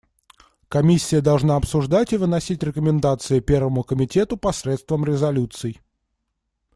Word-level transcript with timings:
Комиссия 0.67 1.21
должна 1.21 1.57
обсуждать 1.57 2.11
и 2.11 2.17
выносить 2.17 2.63
рекомендации 2.63 3.39
Первому 3.39 3.83
комитету 3.83 4.35
посредством 4.35 5.05
резолюций. 5.05 5.79